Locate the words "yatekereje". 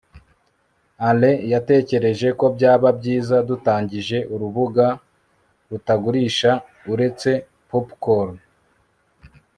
1.53-2.27